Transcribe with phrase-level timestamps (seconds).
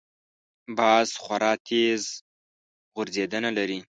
[0.77, 2.03] باز خورا تېز
[2.95, 3.79] غورځېدنه لري